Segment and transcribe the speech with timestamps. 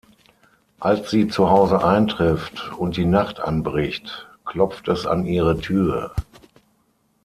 [0.79, 6.15] Als sie zu Hause eintrifft und die Nacht anbricht, klopft es an ihre Tür.